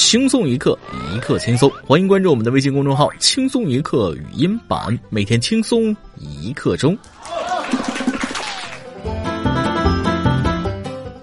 [0.00, 0.76] 轻松一刻，
[1.14, 1.70] 一刻轻松。
[1.86, 6.96] 欢迎关注我们的微信公众号“轻松一刻语音版”，每天轻松一刻钟。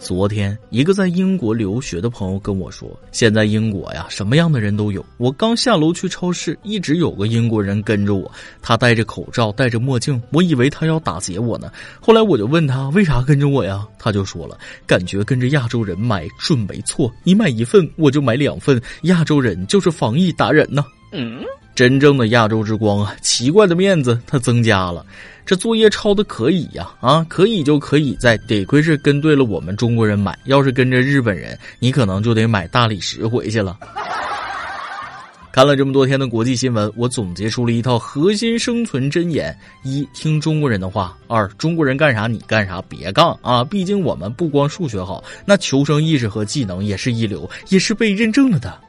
[0.08, 5.06] 昨天，一个在英国留学的朋友跟我说：“现在英国呀，什么样的人都有。
[5.18, 8.32] 我刚下楼去超市，一直有个英国人跟着我，
[8.62, 11.70] 他戴着口罩，戴着墨镜，我以为他要打劫我呢。
[12.00, 13.86] 后来我就问他为啥跟着我呀？
[14.00, 20.86] 他就说了，感觉跟着亚洲人买准没错，你买一份我就买两份，亚洲人就是防疫达人呢。
[21.12, 21.42] 嗯，
[21.78, 25.06] 真正的亚洲之光啊，奇怪的面子他增加了。”
[25.46, 33.78] 这作业抄的可以呀，啊，可以就可以在，得亏是跟对了我们中国人买，要是跟着日本人，你可能就得买大理石回去了。
[35.54, 43.64] 看了这么多天的国际新闻，我总结出了一套核心生存箴言：一，听中国人的话；二，中国人干啥你干啥，别杠啊！
[43.64, 48.82] 毕竟我们不光数学好，那求生意识和技能也是一流，也是被认证了的。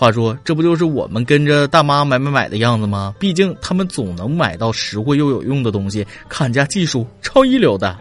[0.00, 3.14] 话说，这不就是我们跟着大妈买买买的样子吗？
[3.18, 7.94] 毕竟他们总能买到实惠又有用的东西，看家技术超一流的。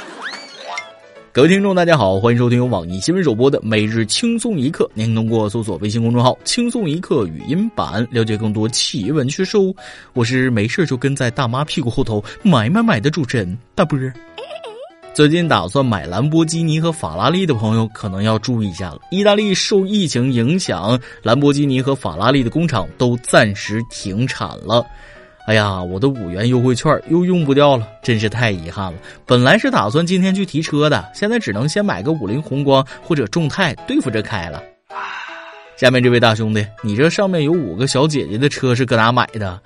[1.32, 4.86] 各位听众，大家好，欢迎收听由网易新闻首播的每日轻松一刻。
[4.92, 9.56] 您通过搜索微信公众号“轻松一刻”语音版了解更多奇闻趣事。
[10.12, 13.98] 我是没事就跟在大妈屁股后头买买买的主持人大波。
[15.16, 19.00] 最近打算买兰博基尼和法拉利的朋友可能要注意一下了。
[19.10, 24.84] 意大利受疫情影响，兰博基尼和法拉利的工厂都暂时停产了。
[25.46, 28.98] 哎呀，我的五元优惠券又用不掉了，真是太遗憾了。
[29.24, 34.62] 本来是打算今天去提车的，现在只能先买个五菱宏光或者众泰对付着开了。
[35.78, 39.58] 下面这位大兄弟，你这上面有五个小姐姐的车是搁哪买的？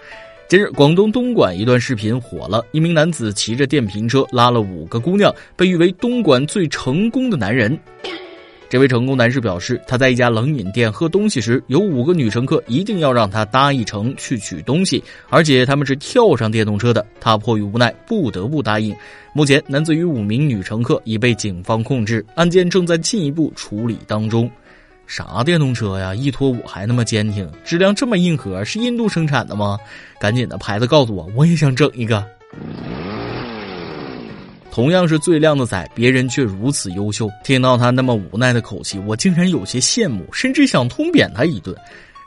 [0.50, 2.60] 近日，广东东莞一段视频火了。
[2.72, 7.78] 一名男子骑着电瓶车拉了五个姑娘，被誉为东莞最成功的男人。
[8.68, 17.06] 这位成功男士表示，他在一家冷饮店喝东西时，有五个女乘客一定要让他搭一程去取东西，而且他们是跳上电动车的。
[17.20, 18.92] 他迫于无奈，不得不答应。
[19.33, 24.50] 目前，男子与五名女乘客已被警方控制，案件正在进一步处理当中。
[25.10, 26.14] 啥电动车呀？
[26.14, 29.76] 一拖五还那么坚挺，质量这么硬核，是印度生产的吗？
[30.20, 32.24] 赶紧的，牌子告诉我，我也想整一个。
[34.70, 37.28] 同样是最靓的仔，别人却如此优秀。
[37.42, 41.74] 听到他那么无奈的口气，我竟然有些羡慕，甚至想痛扁他一顿。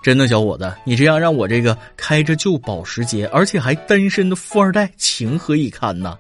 [0.04, 6.18] 真的，小伙子，你这样让我这个开着旧保时捷，而且还单身的富二代情何以堪呢？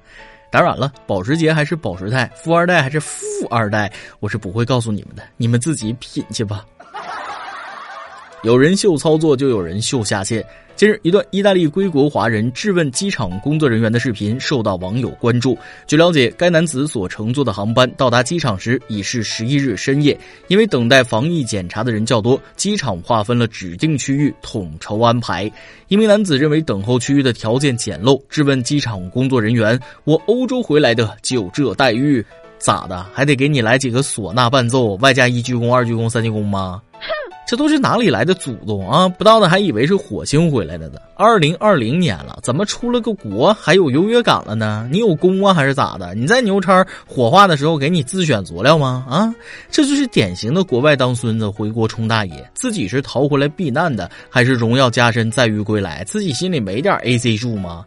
[0.54, 3.18] 当然了，保时捷还是保时泰，富二代还是富
[3.50, 6.64] 二代，我是不会告诉你们的，你们自己品去吧。
[8.44, 10.46] 有人秀操作，就有人秀下线。
[10.76, 15.58] 近日，一段意大利归国华人质问机场工作人员的视频受到网友关注。
[15.88, 25.50] 据了解，该男子所乘坐的航班到达机场时已是十一日深夜，因为等待防疫检查的人较多，机场划分了指定区域统筹安排。
[25.88, 32.26] 一名男子认为等候区域的条件简陋，质问机场工作人员：“我欧洲回来的，就这待遇，
[32.58, 33.06] 咋的？
[33.14, 36.82] 还得给你来几个唢呐伴奏，外加一鞠躬、二鞠躬、三鞠躬吗？”
[37.46, 39.08] 这都是哪里来的祖宗啊！
[39.08, 41.00] 不到的还以为是火星回来的呢。
[41.16, 44.88] 二零二零年了，怎么出了个国还有优越感了呢？
[44.92, 46.16] 你有功啊，还是咋的？
[46.16, 49.06] 你在牛叉火化的时候给你自选佐料吗？
[49.10, 49.36] 啊，
[49.70, 52.50] 这就是典型的国外当孙子，回国充大爷。
[52.54, 56.04] 自己是逃回来避难的，还是荣耀加身载誉归来？
[56.06, 57.86] 自己心里没点 AC 数吗？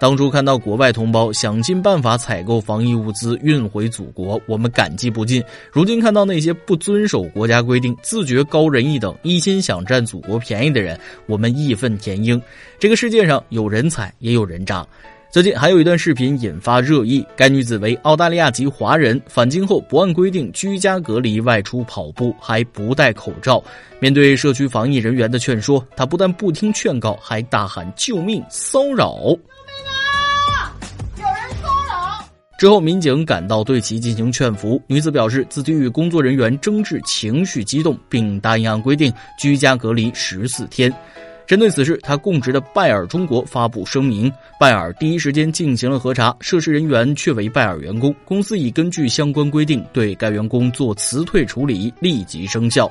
[0.00, 5.42] 当初看到国外同胞想尽办法采购防疫物资运回祖国，我们感激不尽。
[5.72, 12.40] 如今看到那些不遵守国家规定、自觉高人一等、一心想占祖国便宜的人，我们义愤填膺。
[12.78, 14.86] 这个世界上有人才，也有人渣。
[15.30, 23.62] 最近还有一段视频引发热议，该女子为澳大利亚籍华人，返京后不按规定居家隔离外出跑步，还不戴口罩。
[24.00, 29.36] 面对社区防疫人员的劝说，她不但不听劝告，还大喊救命，骚扰。
[32.58, 34.82] 之后，民警赶到对其进行劝服。
[34.88, 40.92] 女子表示，自己与工作人员争执，情绪激动，并答应按规定居家隔离十四天。
[41.46, 52.90] 针对此事，他供职的拜耳中国发布声明：拜耳第一时间进行了核查，涉事人员确为拜耳员工，公司已根据相关规定对该员工做辞退处理，立即生效。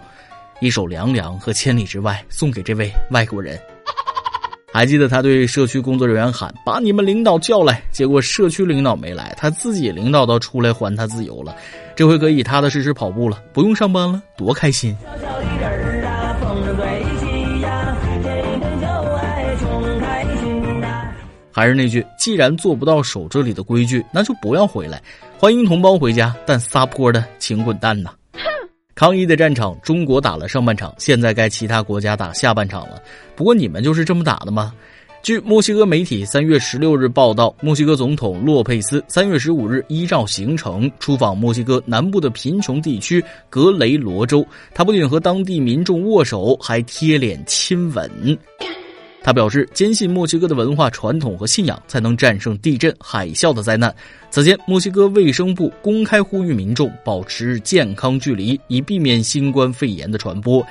[0.62, 3.59] 一首凉凉和千里之外送给这位外国人。
[4.77, 11.56] 还记得他对社区工作人员喊：“把你们领导叫来。”结果社区领导没来，他自己领导都出来还他自由了。
[11.95, 14.95] 这回可以踏踏实实跑步了，不用上班了，多开心！
[21.51, 25.01] 还是那句，既然做不到守这里的规矩，那就不要回来。
[25.39, 28.12] 欢迎同胞回家，但撒泼的请滚蛋呐！
[28.97, 32.99] 抗议的战场，中国打了上半场，现在该其他国家打下半场了。
[33.35, 34.73] 不过你们就是这么打的吗？
[35.21, 44.44] 据墨西哥媒体三月十六日报道，墨西哥总统洛佩斯三月十五日依照行程出访墨西哥南部的贫穷地区格雷罗州。
[44.73, 48.09] 他不仅和当地民众握手，还贴脸亲吻。
[49.27, 53.94] 他表示，坚信墨西哥的文化传统和信仰才能战胜地震、海啸的灾难。
[54.29, 60.65] 此前，墨西哥卫生部公开呼吁民众保持健康距离，以避免新冠肺炎的传播。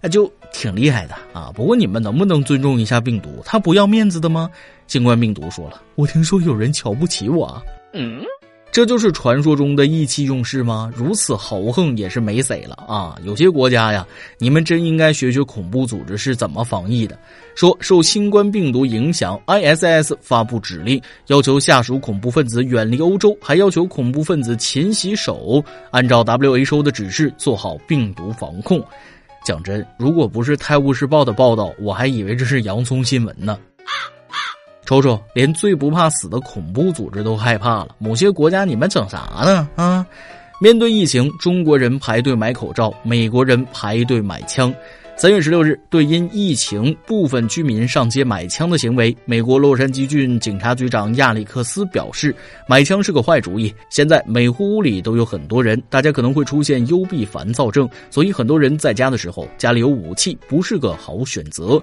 [0.00, 1.52] 那就挺厉害的啊！
[1.54, 3.40] 不过你们能不能尊重一下病毒？
[3.44, 4.50] 他不要面子的吗？
[4.88, 7.62] 新冠病毒说了，我听说有人瞧不起我。
[7.92, 8.24] 嗯。
[8.72, 10.92] 这就是传说中的意气用事吗？
[10.94, 13.18] 如此豪横也是没谁了啊！
[13.24, 14.06] 有些国家呀，
[14.38, 17.18] 你们真应该学学恐怖组织是怎么防疫的。
[17.56, 28.80] 说受新冠病毒影响，ISS 发布指令，要求下属恐怖分子远离欧洲，还要求恐怖分子勤洗手，按照 WHO 的指示做好病毒防控。
[29.44, 33.58] 讲真，如果不是《泰晤士报》的报道，我还以为这是洋葱新闻呢。
[34.90, 37.94] 瞅瞅，连最不怕死的恐怖组织都害怕了。
[37.98, 39.68] 某些国家，你们整啥呢？
[39.76, 40.04] 啊！
[40.60, 44.74] 面对疫情，中国人排队买口罩，美国人排队买枪。
[45.16, 52.34] 三月十六日，对因疫情部分居民上街买枪的行为，美国洛杉矶郡警察局长亚历克斯表示，
[52.66, 53.72] 买枪是个坏主意。
[53.90, 61.80] 现在每户屋里都有很多人，大家可能会出现幽闭烦躁症，所以很多人在家的时候，家里有武器不是个好选择。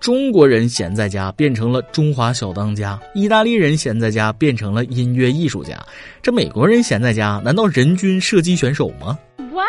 [0.00, 5.76] 中国人闲在家变成了中华小当家，意大利人闲在家变成了音乐艺术家，
[6.22, 9.66] 这美国人闲在家难道人均射击选手吗？What？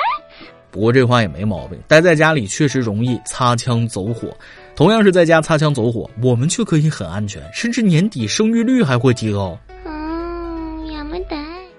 [0.72, 4.30] 不过这话也没毛病，待在家里确实容易擦枪走火。
[4.76, 9.58] 同样是在家擦枪走火，我们却可以很安全，甚至年底生育率还会提高。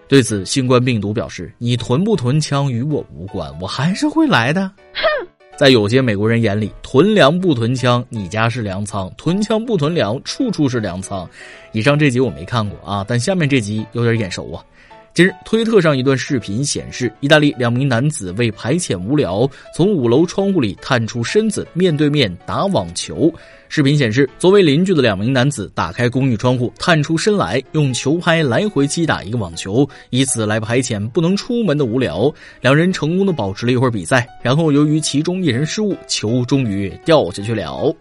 [0.08, 4.62] 对此，新冠病毒表示：“你囤不囤枪与我无关，我还是会来的。”
[4.92, 5.28] 哼。
[5.60, 11.28] 在有些美国人眼里，囤粮不囤枪，你家是粮仓；囤枪不囤粮，处处是粮仓。
[11.72, 14.64] 以上这集我没看过啊，但下面这集有点眼熟啊。
[15.12, 23.32] 近日，推特上一段视频显示，意大利两名男子为排遣无聊，从五楼窗户里探出身子，面对面打网球。
[23.68, 32.32] 视频显示，作为邻居的两名男子打开公寓窗户，探出身来，用球拍来回击打一个网球，以此来排遣不能出门的无聊。
[32.60, 37.92] 两人成功的保持了一会儿比赛，然后由于其中一人失误，球终于掉下去了。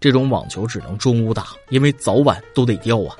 [0.00, 3.14] 这种网球只能中午打，因为早晚都得掉啊。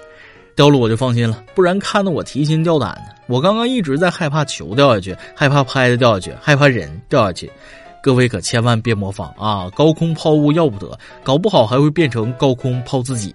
[0.60, 3.14] 掉了我就放心了，不然看得我提心吊胆的。
[3.28, 7.50] 我刚刚一直在害怕球掉下去，害怕拍子掉下去，害怕人掉下去。
[8.02, 9.70] 各位可千万别模仿啊！
[9.74, 13.34] 高空抛物要不得，搞不好还会变成高空抛自己。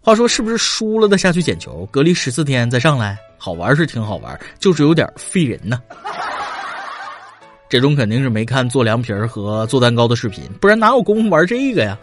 [0.00, 3.16] 话说是不是输了的下去捡球，隔离十四天再上来？
[3.38, 5.80] 好玩是挺好玩，就是有点费人呢。
[7.68, 11.96] 这种肯定是没看做凉皮儿和做蛋糕的视频，不然哪有功夫玩这个呀？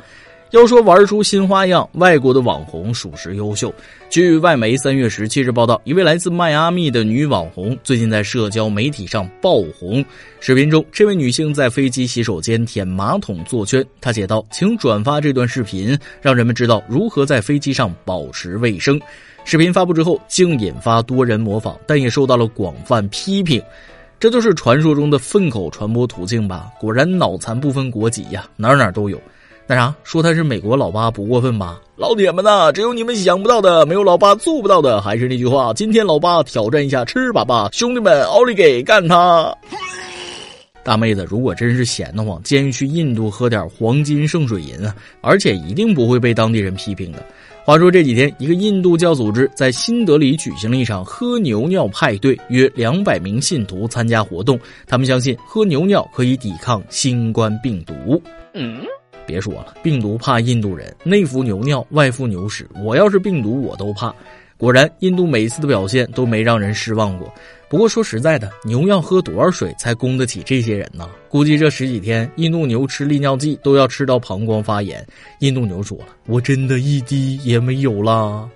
[0.54, 3.74] 要说玩出新花样，外国的网红属实优秀。
[4.08, 10.06] 据外媒三月十七日报道，一位来自迈阿密的女网红最近在社交媒体上爆红。
[10.40, 13.84] 视频中，这位女性在飞机洗手间舔马桶坐圈。
[14.00, 19.02] 她写道：“请转发这段视频，让人们知道如何在飞机上保持卫生。”
[19.46, 23.60] 视频发布之后，竟引发多人模仿，但也受到了广泛批评。
[24.20, 26.72] 这就是传说中的粪口传播途径吧？
[26.80, 29.20] 果然脑残不分国籍呀，哪哪都有。
[29.66, 31.80] 那啥，说他是美国老八不过分吧？
[31.96, 35.00] 老铁们呐，只有你们想不到的，没有老八做不到的。
[35.00, 39.56] 还是那句话，今天老八挑战一下吃粑粑，兄弟们，奥利给，干他！
[40.84, 47.26] 大妹子，如果真是闲得慌，建议去印度喝点黄金圣水银啊，而且一定不会被当地人批评的。
[47.64, 54.60] 话说这几天，一个印度教组织在新德里举行了一场喝牛尿派对，约两百名信徒参加活动。
[54.86, 58.22] 他们相信喝牛尿可以抵抗新冠病毒。
[58.54, 58.82] 嗯。
[59.26, 62.68] 别说了，病毒怕印度人，内服牛尿，外敷牛屎。
[62.84, 64.14] 我要是病毒，我都怕。
[64.56, 67.34] 果然，印度每次的表现都没让人失望过。
[67.68, 71.10] 不过说实在的，牛要喝多少水才供得起这些人呢？
[71.28, 75.06] 估计这十几天，印度牛吃利尿剂都要吃到膀胱发炎。
[75.40, 78.48] 印度牛说了：“我真的一滴也没有啦。”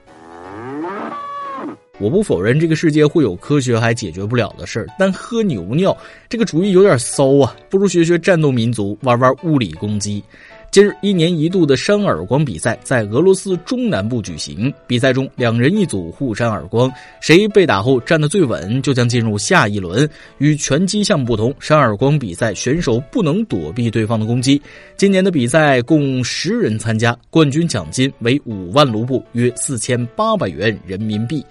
[2.00, 5.98] 我不否认这个世界会有科学还解决不了的事儿，但喝牛尿
[6.30, 7.56] 这个主意有点骚啊！
[7.72, 10.24] 不如学学战斗民族，玩玩物理攻击。
[10.70, 14.72] 近日，一年一度的扇耳光比赛在俄罗斯中南部举行。
[14.86, 20.08] 比赛中，两人一组互扇耳光，谁被打后站得最稳，就将进入下一轮。
[20.38, 24.62] 与拳击项目不同，扇耳光比赛选手不能躲避对方的攻击。
[24.98, 31.44] 今年的比赛共十人参加，冠军奖金为五万卢布，约四千八百元人民币。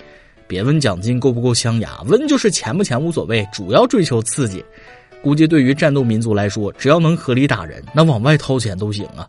[0.47, 4.65] 别问奖金够不够镶牙，问就是钱不钱无所谓，主要追求刺激。
[5.27, 9.27] 估计对于战斗民族来说，只要能合理打人，那往外掏钱都行啊。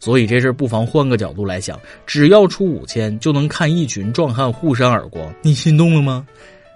[0.00, 6.26] 所以这事不妨换个角度来想，只要出五千，就能看一群壮汉互扇耳光，你心动了吗？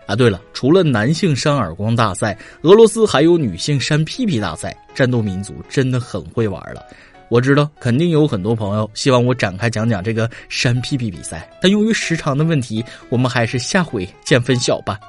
[0.06, 4.72] 啊，对了，除了男性扇耳光大赛，俄罗斯还有女性扇屁屁大赛。
[4.94, 6.86] 战斗民族真的很会玩了。
[7.28, 15.00] 我知道肯定有很多朋友希望我展开讲讲这个扇屁屁比赛，但由于时长的问题，我们还是下回见分晓吧。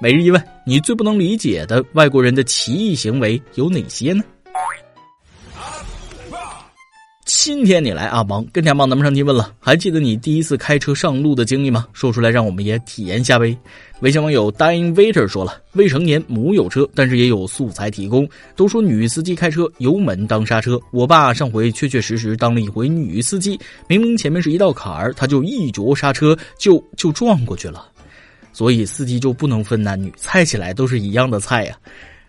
[0.00, 4.22] 每日一问：你最不能理解的外国人的奇异行为有哪些呢？
[7.24, 11.84] 今天你来阿邦跟天帮咱们上提问了，还记得你第一次开车上路的经历吗？
[11.92, 13.56] 说出来让我们也体验下呗。
[14.00, 18.28] 微信网友 Dying Waiter 说了，未成年母有车，但是也有素材提供。
[18.54, 27.88] 都说女司机开车油门当刹车，我爸上回确确实实当了一回女司机，明明前面是一道坎儿，他就一脚刹车就就撞过去了。
[28.58, 31.78] 所以司机就不能分男女，菜起来都是一样的菜呀。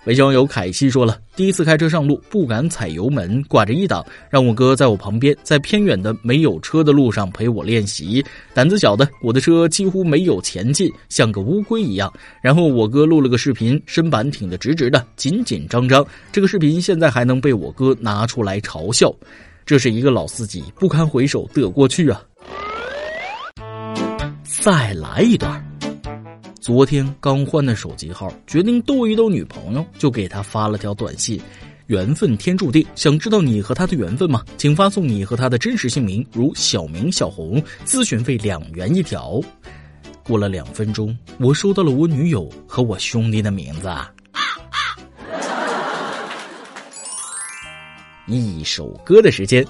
[0.05, 8.23] 微信网友凯西说了，第一次开车上路不敢踩油门，挂着一档，让我哥在我旁边，在偏远的没有车的路上陪我练习。
[8.53, 12.13] 胆子小的，我的车几乎没有前进，像个乌龟一样。
[12.43, 16.05] 然后我哥录了个视频，身板挺得直直的，紧紧张张。
[16.31, 19.11] 这个视频现在还能被我哥拿出来嘲笑。
[19.65, 22.21] 这是一个老司机不堪回首的过去啊！
[24.43, 25.68] 再来一段。
[26.59, 31.39] 昨天刚换的手机号，决定逗一逗女朋友，就给她发了条短信
[31.87, 34.43] ：“缘分天注定，想知道你和他的缘分吗？
[34.57, 39.39] 请发送你和他的真实姓名，如小明、小红，咨询费两元一条。”
[40.21, 43.89] 过了两分钟，我收到了我女友和我兄弟的名字。
[48.27, 49.65] 一首歌的时间，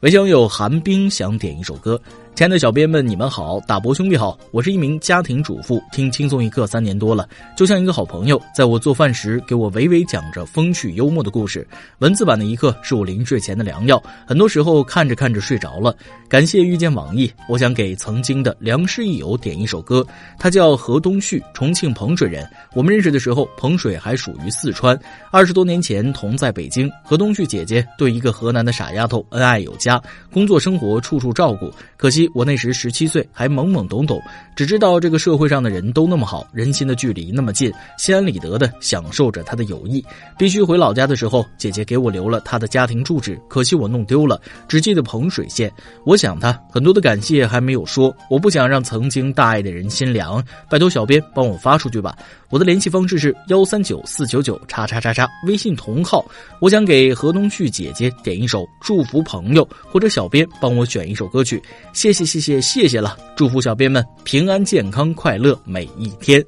[0.00, 2.00] 微信有寒冰想点一首歌。
[2.36, 7.26] 亲爱的小编们，你们好，大伯兄弟好，我是一名家庭主妇，听轻松一刻三年多了，
[7.56, 11.66] 就像一个好朋友，在我做饭时给我娓娓讲着风趣幽默的故事。
[12.00, 15.96] 文字版的一刻是我临睡前的良药，很多时候看着看着睡着了。
[16.28, 20.06] 感谢遇见网易，我想给曾经的良师益友点一首歌，
[20.38, 22.46] 他叫何东旭，重庆彭水人。
[22.74, 24.98] 我们认识的时候，彭水还属于四川，
[25.30, 26.90] 二十多年前同在北京。
[27.02, 29.98] 何东旭姐姐对一个河南的傻丫头恩爱有加，
[30.30, 32.25] 工作生活处处照顾，可惜。
[32.34, 34.20] 我那时十七岁，还懵懵懂懂，
[34.54, 40.04] 只知道这个社会上的人都那么好，人心的距离那么近，心安理得的享受着他的友谊。
[40.38, 45.72] 必须回老家的时候，姐姐给我留了他的家庭住址，可惜我弄丢了，只记得彭水县。
[46.04, 52.16] 我想他很多的感谢还没有说，我不想让曾经大爱的人心凉，拜托小编帮我发出去吧。
[52.48, 56.24] 我的联系方式是幺三九四九九叉叉叉叉，微信同号。
[56.60, 61.62] 我想给何东旭姐姐点一首祝福朋友，或者小编帮我选一首歌曲，
[61.92, 66.44] 谢谢谢谢谢谢了，祝福小编们平安健康快乐每一天。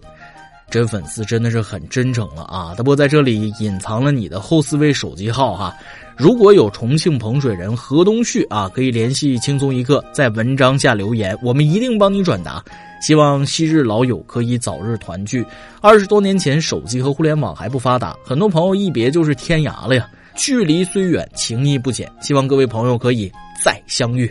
[0.70, 2.74] 真粉丝真的是很真诚了啊！
[2.76, 5.74] 大波在这里隐藏了你的后四位手机号哈。
[6.16, 12.62] 如果有重庆彭水人何东旭啊，可以联系轻松一刻，在文章下留言，我们一定帮你转达。
[13.00, 15.44] 希望昔日老友可以早日团聚。
[15.80, 20.08] 二十多年前，手机和互联网还不发达，很多朋友一别就是天涯了呀。
[20.34, 22.10] 距离虽远，情谊不减。
[22.20, 23.32] 希望各位朋友可以
[23.64, 24.30] 再相遇。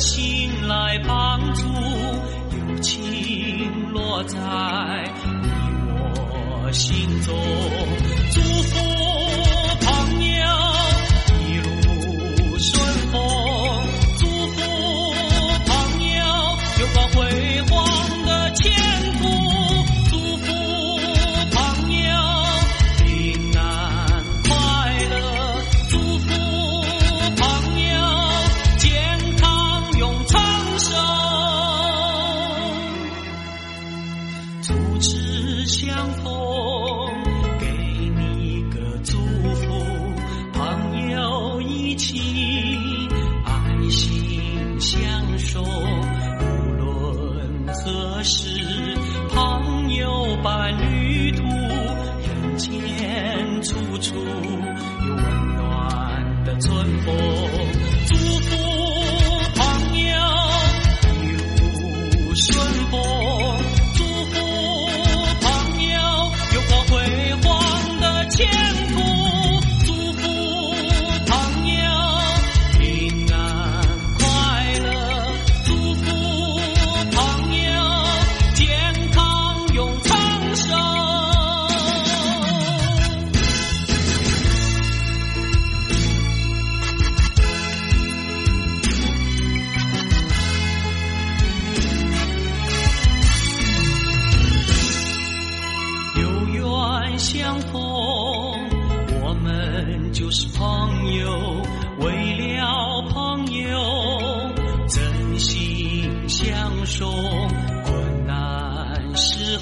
[0.00, 5.50] 心来帮助，友情落在你
[5.92, 7.34] 我心中，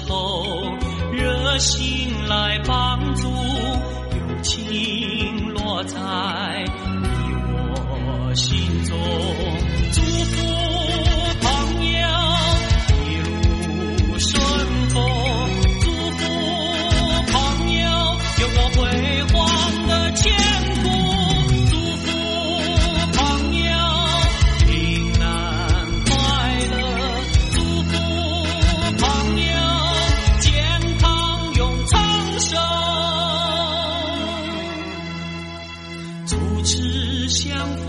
[0.09, 0.63] 候，
[1.11, 3.29] 热心来帮助，
[37.59, 37.88] 次